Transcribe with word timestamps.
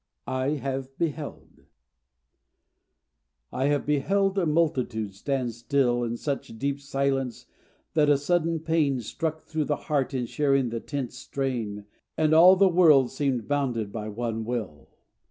I 0.25 0.53
HAVE 0.57 0.97
BEHELD 0.97 1.65
I 3.53 3.65
have 3.65 3.85
beheld 3.85 4.39
a 4.39 4.47
multitude 4.47 5.13
stand 5.13 5.53
still 5.53 6.03
In 6.03 6.17
such 6.17 6.57
deep 6.57 6.81
silence 6.81 7.45
that 7.93 8.09
a 8.09 8.17
sudden 8.17 8.61
pain 8.61 9.01
Struck 9.01 9.43
through 9.43 9.65
the 9.65 9.75
heart 9.75 10.15
in 10.15 10.25
sharing 10.25 10.69
the 10.69 10.79
tense 10.79 11.15
strain, 11.19 11.85
And 12.17 12.33
all 12.33 12.55
the 12.55 12.67
world 12.67 13.11
seemed 13.11 13.47
bounded 13.47 13.91
by 13.91 14.09
one 14.09 14.43
will. 14.43 14.89